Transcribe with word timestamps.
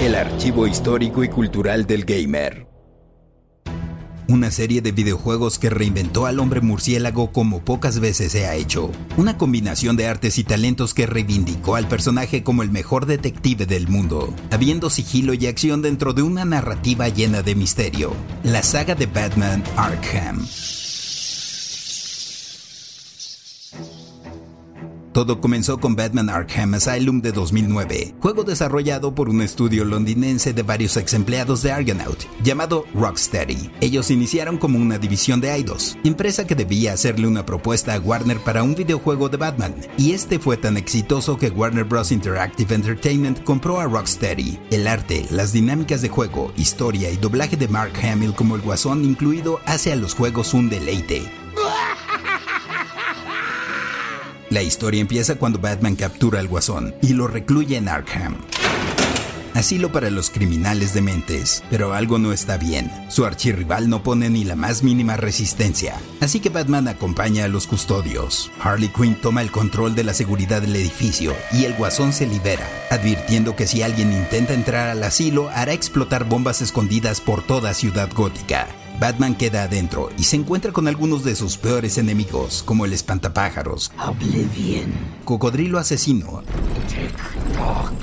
El 0.00 0.14
archivo 0.14 0.66
histórico 0.66 1.22
y 1.22 1.28
cultural 1.28 1.86
del 1.86 2.04
gamer. 2.04 2.66
Una 4.28 4.50
serie 4.50 4.80
de 4.80 4.92
videojuegos 4.92 5.58
que 5.58 5.68
reinventó 5.68 6.24
al 6.24 6.40
hombre 6.40 6.62
murciélago 6.62 7.32
como 7.32 7.64
pocas 7.64 8.00
veces 8.00 8.32
se 8.32 8.46
ha 8.46 8.54
hecho. 8.54 8.90
Una 9.18 9.36
combinación 9.36 9.96
de 9.96 10.06
artes 10.06 10.38
y 10.38 10.44
talentos 10.44 10.94
que 10.94 11.06
reivindicó 11.06 11.76
al 11.76 11.86
personaje 11.86 12.42
como 12.42 12.62
el 12.62 12.70
mejor 12.70 13.04
detective 13.04 13.66
del 13.66 13.88
mundo, 13.88 14.32
habiendo 14.50 14.88
sigilo 14.88 15.34
y 15.34 15.46
acción 15.46 15.82
dentro 15.82 16.14
de 16.14 16.22
una 16.22 16.46
narrativa 16.46 17.08
llena 17.08 17.42
de 17.42 17.54
misterio. 17.54 18.14
La 18.42 18.62
saga 18.62 18.94
de 18.94 19.04
Batman 19.06 19.62
Arkham. 19.76 20.46
Todo 25.22 25.40
comenzó 25.40 25.78
con 25.78 25.94
Batman 25.94 26.28
Arkham 26.28 26.74
Asylum 26.74 27.20
de 27.20 27.30
2009, 27.30 28.16
juego 28.18 28.42
desarrollado 28.42 29.14
por 29.14 29.28
un 29.28 29.40
estudio 29.40 29.84
londinense 29.84 30.52
de 30.52 30.64
varios 30.64 30.96
ex 30.96 31.14
empleados 31.14 31.62
de 31.62 31.70
Argonaut, 31.70 32.18
llamado 32.42 32.86
Rocksteady. 32.92 33.70
Ellos 33.80 34.10
iniciaron 34.10 34.58
como 34.58 34.80
una 34.80 34.98
división 34.98 35.40
de 35.40 35.52
Eidos, 35.52 35.96
empresa 36.02 36.44
que 36.44 36.56
debía 36.56 36.92
hacerle 36.92 37.28
una 37.28 37.46
propuesta 37.46 37.94
a 37.94 38.00
Warner 38.00 38.40
para 38.40 38.64
un 38.64 38.74
videojuego 38.74 39.28
de 39.28 39.36
Batman, 39.36 39.76
y 39.96 40.10
este 40.10 40.40
fue 40.40 40.56
tan 40.56 40.76
exitoso 40.76 41.38
que 41.38 41.50
Warner 41.50 41.84
Bros. 41.84 42.10
Interactive 42.10 42.74
Entertainment 42.74 43.44
compró 43.44 43.78
a 43.78 43.84
Rocksteady. 43.84 44.58
El 44.72 44.88
arte, 44.88 45.24
las 45.30 45.52
dinámicas 45.52 46.02
de 46.02 46.08
juego, 46.08 46.52
historia 46.56 47.12
y 47.12 47.16
doblaje 47.16 47.56
de 47.56 47.68
Mark 47.68 47.92
Hamill 48.02 48.34
como 48.34 48.56
el 48.56 48.62
guasón 48.62 49.04
incluido 49.04 49.60
hace 49.66 49.92
a 49.92 49.96
los 49.96 50.14
juegos 50.14 50.52
un 50.52 50.68
deleite. 50.68 51.41
La 54.52 54.60
historia 54.60 55.00
empieza 55.00 55.36
cuando 55.36 55.58
Batman 55.58 55.96
captura 55.96 56.38
al 56.38 56.46
guasón 56.46 56.94
y 57.00 57.14
lo 57.14 57.26
recluye 57.26 57.78
en 57.78 57.88
Arkham. 57.88 58.36
Asilo 59.54 59.92
para 59.92 60.10
los 60.10 60.28
criminales 60.28 60.92
dementes, 60.92 61.64
pero 61.70 61.94
algo 61.94 62.18
no 62.18 62.34
está 62.34 62.58
bien. 62.58 62.92
Su 63.08 63.24
archirrival 63.24 63.88
no 63.88 64.02
pone 64.02 64.28
ni 64.28 64.44
la 64.44 64.54
más 64.54 64.82
mínima 64.82 65.16
resistencia, 65.16 65.98
así 66.20 66.38
que 66.38 66.50
Batman 66.50 66.86
acompaña 66.86 67.46
a 67.46 67.48
los 67.48 67.66
custodios. 67.66 68.50
Harley 68.60 68.90
Quinn 68.90 69.14
toma 69.14 69.40
el 69.40 69.50
control 69.50 69.94
de 69.94 70.04
la 70.04 70.12
seguridad 70.12 70.60
del 70.60 70.76
edificio 70.76 71.34
y 71.52 71.64
el 71.64 71.72
guasón 71.72 72.12
se 72.12 72.26
libera, 72.26 72.68
advirtiendo 72.90 73.56
que 73.56 73.66
si 73.66 73.80
alguien 73.80 74.12
intenta 74.12 74.52
entrar 74.52 74.90
al 74.90 75.02
asilo 75.02 75.48
hará 75.54 75.72
explotar 75.72 76.24
bombas 76.28 76.60
escondidas 76.60 77.22
por 77.22 77.42
toda 77.42 77.72
Ciudad 77.72 78.10
Gótica. 78.12 78.68
Batman 79.00 79.34
queda 79.34 79.64
adentro 79.64 80.10
y 80.18 80.24
se 80.24 80.36
encuentra 80.36 80.72
con 80.72 80.88
algunos 80.88 81.24
de 81.24 81.34
sus 81.34 81.56
peores 81.56 81.98
enemigos, 81.98 82.62
como 82.62 82.84
el 82.84 82.92
espantapájaros, 82.92 83.92
Oblivion, 83.98 84.92
Cocodrilo 85.24 85.78
Asesino, 85.78 86.42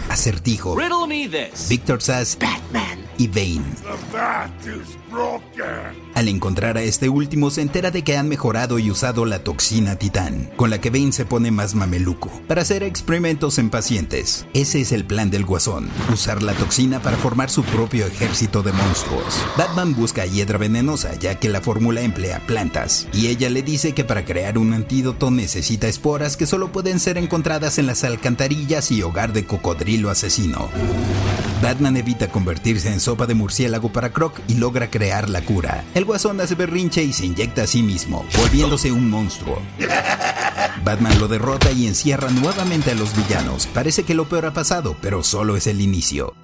Acertijo, 0.10 0.78
Riddle 0.78 1.08
me 1.08 1.28
this. 1.28 1.70
Victor 1.70 2.02
Sass. 2.02 2.38
Batman, 2.40 2.98
y 3.20 3.28
Bane. 3.28 3.66
Al 6.16 6.28
encontrar 6.28 6.78
a 6.78 6.81
este 6.81 7.09
último 7.09 7.52
se 7.52 7.61
entera 7.61 7.92
de 7.92 8.03
que 8.03 8.17
han 8.17 8.30
mejorado 8.30 8.80
y 8.80 8.89
usado 8.89 9.26
la 9.26 9.44
toxina 9.44 9.98
titán, 9.98 10.50
con 10.56 10.70
la 10.70 10.80
que 10.80 10.89
Bane 10.89 11.11
se 11.11 11.26
pone 11.26 11.52
más 11.52 11.76
mameluco, 11.76 12.31
para 12.48 12.61
hacer 12.61 12.81
experimentos 12.81 13.59
en 13.59 13.70
pacientes. 13.70 14.48
Ese 14.53 14.81
es 14.81 14.94
el 14.94 15.06
plan 15.06 15.30
del 15.30 15.45
guasón, 15.45 15.89
usar 16.11 16.42
la 16.42 16.53
toxina 16.53 17.02
para 17.02 17.17
formar 17.17 17.50
su 17.50 17.64
propio 17.64 18.08
ejército 18.08 18.64
de 18.64 18.72
monstruos. 18.72 19.45
Batman 19.58 19.94
busca 19.94 20.22
a 20.23 20.26
Hiedra 20.26 20.58
Venenosa 20.58 21.14
ya 21.16 21.36
que 21.36 21.50
la 21.50 21.61
fórmula 21.61 22.02
emplea 22.02 22.39
plantas, 22.48 23.08
y 23.11 23.28
ella 23.28 23.50
le 23.50 23.64
dice 23.64 23.94
que 23.94 24.06
para 24.06 24.23
crear 24.23 24.58
un 24.58 24.73
antídoto 24.73 25.30
necesita 25.30 25.88
esporas 25.88 26.38
que 26.38 26.45
solo 26.45 26.72
pueden 26.72 27.00
ser 27.02 27.17
encontradas 27.17 27.78
en 27.80 27.86
las 27.86 28.05
alcantarillas 28.05 28.92
y 28.92 29.04
hogar 29.04 29.33
de 29.33 29.45
cocodrilo 29.45 30.10
asesino. 30.10 30.70
Batman 31.61 31.98
evita 31.98 32.30
convertirse 32.30 32.92
en 32.92 33.02
sopa 33.09 33.25
de 33.25 33.33
murciélago 33.33 33.92
para 33.92 34.14
Croc 34.14 34.39
y 34.47 34.53
logra 34.53 34.92
crear 34.92 35.30
la 35.30 35.42
cura. 35.42 35.83
El 35.95 36.05
guasón 36.05 36.39
hace 36.42 36.53
berrinche 36.53 37.03
y 37.03 37.11
se 37.11 37.25
inyecta 37.25 37.64
a 37.64 37.67
sí 37.67 37.81
mismo, 37.81 38.23
volviéndose 38.37 38.92
un 38.92 39.09
monstruo. 39.09 39.59
Batman 40.86 41.17
lo 41.19 41.27
derrota 41.27 41.71
y 41.71 41.87
encierra 41.87 42.30
nuevamente 42.30 42.92
a 42.92 42.93
los 42.93 43.15
villanos. 43.15 43.65
Parece 43.65 44.03
que 44.03 44.14
lo 44.14 44.30
peor 44.30 44.45
ha 44.45 44.53
pasado, 44.53 44.95
pero 45.02 45.23
solo 45.23 45.58
es 45.58 45.65
el 45.65 45.81
inicio. 45.81 46.36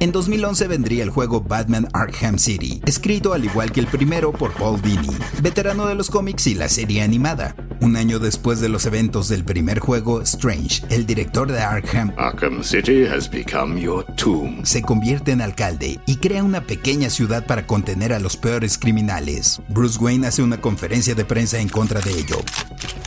En 0.00 0.12
2011 0.12 0.66
vendría 0.66 1.02
el 1.02 1.10
juego 1.10 1.42
Batman 1.42 1.86
Arkham 1.92 2.38
City, 2.38 2.80
escrito 2.86 3.34
al 3.34 3.44
igual 3.44 3.70
que 3.70 3.80
el 3.80 3.86
primero 3.86 4.32
por 4.32 4.50
Paul 4.54 4.80
Dini, 4.80 5.14
veterano 5.42 5.86
de 5.86 5.94
los 5.94 6.08
cómics 6.08 6.46
y 6.46 6.54
la 6.54 6.70
serie 6.70 7.02
animada. 7.02 7.54
Un 7.82 7.96
año 7.96 8.18
después 8.18 8.60
de 8.60 8.70
los 8.70 8.86
eventos 8.86 9.28
del 9.28 9.44
primer 9.44 9.78
juego, 9.78 10.22
Strange, 10.22 10.82
el 10.88 11.04
director 11.04 11.52
de 11.52 11.60
Arkham, 11.60 12.14
Arkham 12.16 12.64
City 12.64 13.04
has 13.04 13.30
become 13.30 13.78
your 13.78 14.02
tomb. 14.16 14.64
se 14.64 14.80
convierte 14.80 15.32
en 15.32 15.42
alcalde 15.42 16.00
y 16.06 16.16
crea 16.16 16.44
una 16.44 16.62
pequeña 16.62 17.10
ciudad 17.10 17.44
para 17.44 17.66
contener 17.66 18.14
a 18.14 18.20
los 18.20 18.38
peores 18.38 18.78
criminales. 18.78 19.60
Bruce 19.68 19.98
Wayne 19.98 20.26
hace 20.26 20.42
una 20.42 20.62
conferencia 20.62 21.14
de 21.14 21.26
prensa 21.26 21.58
en 21.58 21.68
contra 21.68 22.00
de 22.00 22.12
ello, 22.12 22.38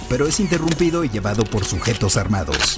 pero 0.10 0.28
es 0.28 0.40
interrumpido 0.40 1.04
y 1.04 1.10
llevado 1.10 1.44
por 1.44 1.66
sujetos 1.66 2.18
armados. 2.18 2.78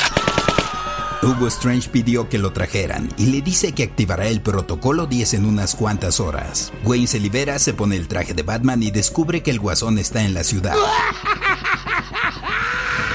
Hugo 1.26 1.48
Strange 1.48 1.90
pidió 1.90 2.30
que 2.30 2.38
lo 2.38 2.54
trajeran 2.54 3.10
y 3.18 3.26
le 3.26 3.42
dice 3.42 3.72
que 3.72 3.82
activará 3.82 4.28
el 4.28 4.42
protocolo 4.42 5.08
10 5.08 5.34
en 5.34 5.46
unas 5.48 5.74
cuantas 5.74 6.20
horas. 6.20 6.72
Wayne 6.84 7.08
se 7.08 7.20
libera, 7.20 7.58
se 7.58 7.74
pone 7.74 7.96
el 7.96 8.08
traje 8.08 8.36
de 8.36 8.44
Batman 8.44 8.84
y 8.84 8.92
descubre 8.92 9.42
que 9.42 9.50
el 9.50 9.60
guasón 9.60 9.98
está 9.98 10.24
en 10.24 10.36
la 10.36 10.44
ciudad. 10.44 10.76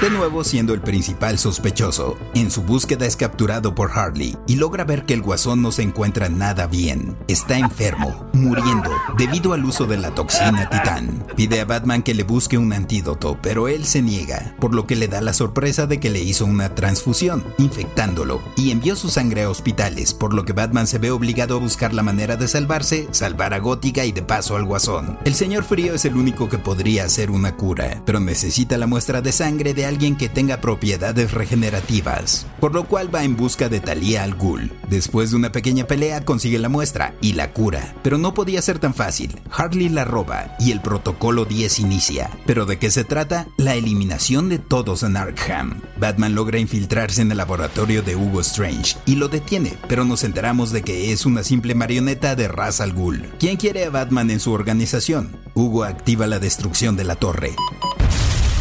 De 0.00 0.09
nuevo 0.09 0.44
siendo 0.44 0.72
el 0.72 0.81
principal 0.81 1.38
sospechoso, 1.38 2.16
en 2.34 2.50
su 2.50 2.62
búsqueda 2.62 3.05
es 3.05 3.16
capturado 3.16 3.75
por 3.75 3.91
Harley 3.91 4.34
y 4.47 4.56
logra 4.56 4.84
ver 4.84 5.05
que 5.05 5.12
el 5.12 5.21
guasón 5.21 5.61
no 5.61 5.72
se 5.72 5.83
encuentra 5.83 6.31
nada 6.31 6.66
bien. 6.66 7.19
Está 7.28 7.59
enfermo, 7.59 8.27
muriendo, 8.33 8.91
debido 9.19 9.53
al 9.53 9.62
uso 9.62 9.84
de 9.84 9.99
la 9.99 10.15
toxina 10.15 10.71
titán. 10.71 11.22
Pide 11.37 11.60
a 11.60 11.66
Batman 11.66 12.03
que 12.03 12.15
le 12.15 12.22
busque 12.22 12.56
un 12.56 12.72
antídoto, 12.72 13.39
pero 13.43 13.69
él 13.69 13.84
se 13.84 14.00
niega, 14.00 14.55
por 14.59 14.75
lo 14.75 14.87
que 14.87 14.97
le 14.97 15.06
da 15.06 15.21
la 15.21 15.34
sorpresa 15.34 15.87
de 15.87 16.00
que 16.00 16.09
le 16.09 16.22
hizo 16.22 16.47
una 16.47 16.75
transfusión, 16.75 17.44
infectándolo, 17.59 18.41
y 18.56 18.71
envió 18.71 18.97
su 18.97 19.10
sangre 19.10 19.43
a 19.43 19.50
hospitales, 19.50 20.15
por 20.15 20.33
lo 20.33 20.47
que 20.47 20.55
Batman 20.55 20.87
se 20.87 20.97
ve 20.97 21.10
obligado 21.10 21.56
a 21.56 21.60
buscar 21.60 21.93
la 21.93 22.03
manera 22.03 22.37
de 22.37 22.49
salvarse, 22.49 23.06
salvar 23.10 23.53
a 23.53 23.59
Gótica 23.59 24.06
y 24.06 24.12
de 24.12 24.22
paso 24.22 24.56
al 24.56 24.65
guasón. 24.65 25.19
El 25.27 25.34
señor 25.34 25.65
frío 25.65 25.93
es 25.93 26.06
el 26.06 26.16
único 26.16 26.49
que 26.49 26.56
podría 26.56 27.05
hacer 27.05 27.31
una 27.31 27.55
cura, 27.56 28.03
pero 28.06 28.19
necesita 28.19 28.78
la 28.78 28.87
muestra 28.87 29.21
de 29.21 29.33
sangre 29.33 29.75
de 29.75 29.90
alguien 29.91 30.17
que 30.17 30.28
tenga 30.28 30.61
propiedades 30.61 31.33
regenerativas, 31.33 32.47
por 32.61 32.75
lo 32.75 32.84
cual 32.84 33.12
va 33.12 33.25
en 33.25 33.37
busca 33.37 33.69
de 33.69 33.81
Talia 33.81 34.23
al 34.23 34.37
Ghul. 34.37 34.71
Después 34.89 35.31
de 35.31 35.37
una 35.37 35.51
pequeña 35.51 35.87
pelea 35.87 36.25
consigue 36.25 36.61
la 36.61 36.69
muestra 36.69 37.15
y 37.21 37.33
la 37.33 37.53
cura, 37.53 37.97
pero 38.03 38.17
no 38.17 38.33
podía 38.33 38.62
ser 38.62 38.78
tan 38.78 38.95
fácil. 38.95 39.37
Harley 39.51 39.89
la 39.89 40.05
roba 40.05 40.56
y 40.61 40.71
el 40.71 40.81
protocolo 40.81 41.45
10 41.45 41.81
inicia. 41.81 42.31
¿Pero 42.47 42.67
de 42.67 42.78
qué 42.78 42.91
se 42.91 43.03
trata? 43.03 43.49
La 43.56 43.75
eliminación 43.75 44.49
de 44.49 44.61
todos 44.61 45.03
en 45.03 45.17
Arkham. 45.17 45.83
Batman 45.99 46.37
logra 46.37 46.61
infiltrarse 46.61 47.22
en 47.22 47.33
el 47.33 47.39
laboratorio 47.39 48.03
de 48.03 48.15
Hugo 48.15 48.41
Strange 48.43 48.97
y 49.07 49.17
lo 49.17 49.28
detiene, 49.28 49.75
pero 49.89 50.05
nos 50.05 50.22
enteramos 50.22 50.71
de 50.71 50.83
que 50.83 51.12
es 51.12 51.27
una 51.27 51.43
simple 51.43 51.75
marioneta 51.75 52.37
de 52.37 52.47
Ra's 52.47 52.81
al 52.81 52.93
Ghul. 52.93 53.28
¿Quién 53.41 53.57
quiere 53.57 53.84
a 53.84 53.91
Batman 53.91 54.31
en 54.31 54.39
su 54.39 54.53
organización? 54.53 55.37
Hugo 55.55 55.84
activa 55.84 56.27
la 56.27 56.39
destrucción 56.39 56.97
de 56.97 57.05
la 57.05 57.17
torre. 57.17 57.55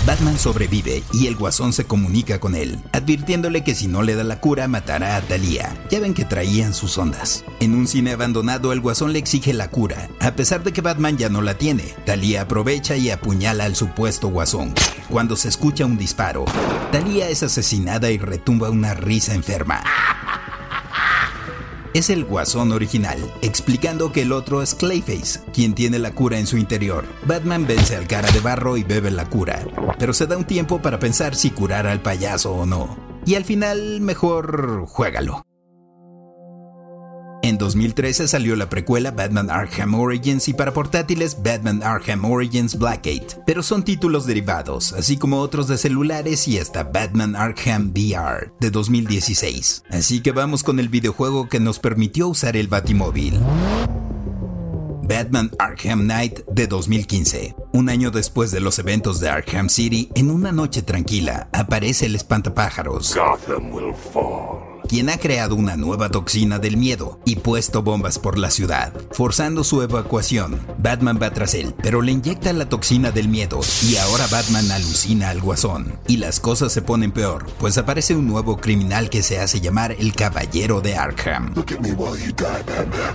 Batman 0.10 0.40
sobrevive 0.40 1.04
y 1.14 1.28
el 1.28 1.36
guasón 1.36 1.72
se 1.72 1.86
comunica 1.86 2.40
con 2.40 2.56
él, 2.56 2.80
advirtiéndole 2.94 3.64
que 3.64 3.76
si 3.76 3.86
no 3.86 4.02
le 4.02 4.16
da 4.16 4.24
la 4.24 4.42
cura 4.42 4.68
matará 4.68 5.16
a 5.16 5.22
Talia. 5.22 5.78
Ya 5.92 6.00
ven 6.00 6.16
que 6.16 6.26
traían 6.26 6.74
sus 6.74 6.98
ondas. 6.98 7.46
En 7.60 7.76
un 7.76 7.88
cine 7.88 8.14
abandonado 8.14 8.74
el 8.74 8.80
guasón 8.80 9.14
le 9.14 9.20
exige 9.20 9.54
la 9.54 9.70
cura, 9.70 10.10
a 10.20 10.32
pesar 10.32 10.64
de 10.64 10.74
que 10.74 10.82
Batman 10.82 11.20
ya 11.20 11.30
no 11.30 11.44
la 11.44 11.60
tiene. 11.60 11.94
Talia 12.08 12.42
aprovecha 12.42 12.98
y 12.98 13.12
apuñala 13.12 13.66
al 13.66 13.76
supuesto 13.76 14.30
guasón. 14.30 14.74
Cuando 15.12 15.36
se 15.36 15.48
escucha 15.48 15.86
un 15.86 16.00
disparo, 16.00 16.46
Talia 16.92 17.30
es 17.30 17.44
asesinada 17.44 18.10
y 18.10 18.18
retumba 18.18 18.72
una 18.72 18.96
risa 18.96 19.36
enferma. 19.36 19.84
Es 21.96 22.12
el 22.12 22.24
guasón 22.24 22.72
original, 22.72 23.18
explicando 23.42 24.12
que 24.12 24.22
el 24.22 24.32
otro 24.32 24.62
es 24.62 24.76
Clayface, 24.76 25.40
quien 25.52 25.74
tiene 25.74 25.98
la 25.98 26.12
cura 26.12 26.38
en 26.38 26.46
su 26.46 26.58
interior. 26.58 27.04
Batman 27.26 27.66
vence 27.66 27.96
al 27.96 28.08
cara 28.08 28.30
de 28.30 28.40
barro 28.42 28.78
y 28.78 28.84
bebe 28.84 29.10
la 29.10 29.26
cura, 29.26 29.66
pero 30.00 30.14
se 30.14 30.26
da 30.26 30.38
un 30.38 30.46
tiempo 30.46 30.82
para 30.82 30.98
pensar 30.98 31.36
si 31.36 31.52
curar 31.52 31.86
al 31.86 32.02
payaso 32.02 32.54
o 32.54 32.66
no. 32.66 32.98
Y 33.26 33.36
al 33.36 33.46
final, 33.46 34.02
mejor 34.02 34.86
juégalo. 34.88 35.44
En 37.42 37.58
2013 37.58 38.28
salió 38.28 38.56
la 38.58 38.70
precuela 38.70 39.12
Batman 39.12 39.50
Arkham 39.50 39.96
Origins 39.96 40.50
y 40.50 40.54
para 40.54 40.74
portátiles 40.74 41.42
Batman 41.42 41.82
Arkham 41.84 42.26
Origins 42.26 42.78
Blackgate, 42.78 43.42
pero 43.46 43.64
son 43.64 43.84
títulos 43.84 44.26
derivados, 44.26 44.92
así 44.94 45.16
como 45.18 45.40
otros 45.40 45.68
de 45.68 45.78
celulares 45.78 46.48
y 46.50 46.60
hasta 46.60 46.84
Batman 46.84 47.38
Arkham 47.38 47.92
VR 47.92 48.52
de 48.60 48.72
2016. 48.72 49.84
Así 49.90 50.22
que 50.22 50.34
vamos 50.34 50.64
con 50.64 50.80
el 50.80 50.90
videojuego 50.90 51.48
que 51.48 51.62
nos 51.62 51.80
permitió 51.80 52.28
usar 52.28 52.58
el 52.58 52.68
Batimóvil. 52.68 53.40
Batman 55.10 55.50
Arkham 55.58 56.02
Knight 56.02 56.46
de 56.46 56.68
2015. 56.68 57.56
Un 57.74 57.90
año 57.90 58.12
después 58.12 58.52
de 58.52 58.60
los 58.60 58.78
eventos 58.78 59.20
de 59.20 59.28
Arkham 59.28 59.68
City, 59.68 60.12
en 60.14 60.30
una 60.30 60.52
noche 60.52 60.84
tranquila, 60.84 61.50
aparece 61.52 62.06
el 62.06 62.16
espantapájaros. 62.16 63.16
Gotham 63.16 63.74
will 63.74 63.96
fall. 63.96 64.59
Quien 64.90 65.10
ha 65.10 65.20
creado 65.20 65.54
una 65.54 65.78
nueva 65.78 66.10
toxina 66.10 66.58
del 66.58 66.76
miedo 66.76 67.20
y 67.24 67.36
puesto 67.36 67.84
bombas 67.84 68.18
por 68.18 68.40
la 68.40 68.50
ciudad. 68.50 68.92
Forzando 69.12 69.64
su 69.64 69.84
evacuación, 69.84 70.60
Batman 70.80 71.20
va 71.22 71.32
tras 71.32 71.54
él, 71.54 71.76
pero 71.84 72.02
le 72.02 72.12
inyecta 72.12 72.52
la 72.54 72.68
toxina 72.68 73.12
del 73.12 73.28
miedo 73.28 73.60
y 73.88 73.98
ahora 73.98 74.26
Batman 74.32 74.72
alucina 74.72 75.30
al 75.30 75.42
guasón. 75.42 76.00
Y 76.08 76.18
las 76.18 76.40
cosas 76.40 76.74
se 76.74 76.82
ponen 76.82 77.12
peor, 77.12 77.46
pues 77.60 77.78
aparece 77.78 78.16
un 78.16 78.28
nuevo 78.28 78.58
criminal 78.58 79.12
que 79.12 79.22
se 79.22 79.40
hace 79.40 79.62
llamar 79.62 79.96
el 80.00 80.16
Caballero 80.16 80.82
de 80.82 80.96
Arkham. 80.96 81.54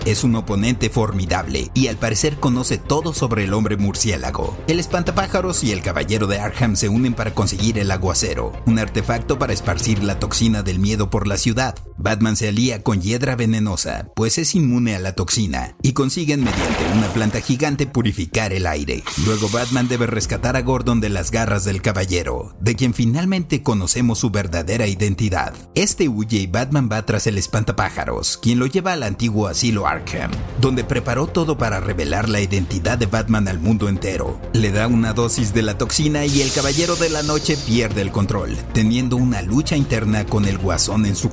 Es 0.05 0.23
un 0.23 0.37
oponente 0.37 0.91
formidable 0.91 1.73
y 1.75 1.89
al 1.89 1.97
parecer 1.97 2.39
conoce 2.39 2.79
todo 2.79 3.13
sobre 3.13 3.45
el 3.45 3.53
hombre 3.53 3.77
murciélago. 3.77 4.57
El 4.69 4.79
espantapájaros 4.79 5.65
y 5.65 5.73
el 5.73 5.83
Caballero 5.83 6.29
de 6.29 6.39
Arkham 6.39 6.77
se 6.77 6.89
unen 6.89 7.15
para 7.15 7.35
conseguir 7.35 7.81
el 7.81 7.91
aguacero, 7.91 8.53
un 8.65 8.79
artefacto 8.79 9.41
para 9.41 9.53
esparcir 9.53 10.05
la 10.05 10.21
toxina 10.21 10.63
del 10.63 10.79
miedo 10.79 11.11
por 11.11 11.27
la 11.27 11.37
ciudad. 11.37 11.64
Batman 11.97 12.37
se 12.37 12.49
alía 12.49 12.83
con 12.83 13.01
Hiedra 13.01 13.37
Venenosa, 13.37 14.09
pues 14.17 14.37
es 14.39 14.55
inmune 14.55 14.95
a 14.97 14.99
la 14.99 15.15
toxina, 15.15 15.77
y 15.81 15.93
consiguen 15.93 16.43
mediante 16.43 16.85
una 16.97 17.07
planta 17.09 17.41
gigante 17.41 17.87
purificar 17.87 18.53
el 18.53 18.67
aire. 18.67 19.03
Luego 19.25 19.49
Batman 19.49 19.89
debe 19.89 20.07
rescatar 20.07 20.57
a 20.57 20.63
Gordon 20.63 21.01
de 21.01 21.09
las 21.09 21.31
garras 21.31 21.65
del 21.65 21.81
caballero, 21.83 22.55
de 22.61 22.75
quien 22.75 22.95
finalmente 22.95 23.63
conocemos 23.63 24.19
su 24.19 24.31
verdadera 24.31 24.87
identidad. 24.87 25.55
Este 25.75 26.09
huye 26.09 26.39
y 26.39 26.47
Batman 26.47 26.89
va 26.91 27.07
tras 27.07 27.27
el 27.27 27.39
espantapájaros, 27.39 28.39
quien 28.39 28.59
lo 28.59 28.67
lleva 28.67 28.93
al 28.93 29.03
antiguo 29.03 29.47
asilo 29.47 29.87
Arkham, 29.87 30.33
donde 30.61 30.85
preparó 30.85 31.27
todo 31.27 31.57
para 31.57 31.81
revelar 31.81 32.29
la 32.29 32.41
identidad 32.41 32.99
de 32.99 33.07
Batman 33.07 33.49
al 33.49 33.61
mundo 33.61 33.89
entero. 33.89 34.41
Le 34.53 34.73
da 34.73 34.89
una 34.89 35.13
dosis 35.13 35.55
de 35.55 35.63
la 35.63 35.79
toxina 35.79 36.27
y 36.27 36.43
el 36.43 36.53
caballero 36.53 36.97
de 36.97 37.11
la 37.11 37.23
noche 37.23 37.57
pierde 37.57 38.03
el 38.03 38.11
control, 38.11 38.57
teniendo 38.73 39.17
una 39.17 39.43
lucha 39.43 39.77
interna 39.77 40.27
con 40.27 40.45
el 40.45 40.59
guasón 40.59 41.07
en 41.07 41.17
su 41.17 41.31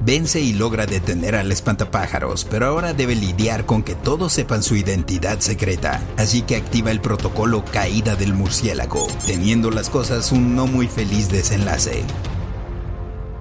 Vence 0.00 0.40
y 0.40 0.52
logra 0.52 0.86
detener 0.86 1.36
al 1.36 1.52
espantapájaros, 1.52 2.44
pero 2.44 2.66
ahora 2.66 2.94
debe 2.94 3.14
lidiar 3.14 3.64
con 3.64 3.84
que 3.84 3.94
todos 3.94 4.32
sepan 4.32 4.62
su 4.62 4.74
identidad 4.74 5.38
secreta, 5.38 6.02
así 6.16 6.42
que 6.42 6.56
activa 6.56 6.90
el 6.90 7.00
protocolo 7.00 7.64
Caída 7.64 8.16
del 8.16 8.34
Murciélago, 8.34 9.06
teniendo 9.24 9.70
las 9.70 9.88
cosas 9.88 10.32
un 10.32 10.56
no 10.56 10.66
muy 10.66 10.88
feliz 10.88 11.30
desenlace. 11.30 12.02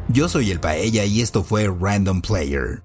Yo 0.08 0.30
soy 0.30 0.52
el 0.52 0.60
Paella 0.60 1.06
y 1.06 1.22
esto 1.22 1.44
fue 1.44 1.68
Random 1.68 2.22
Player. 2.22 2.85